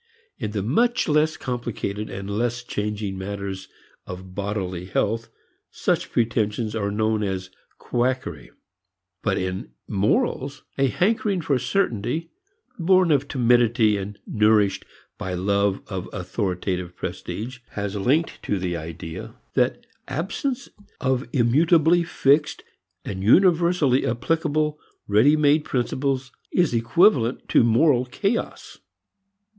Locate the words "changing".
2.63-3.19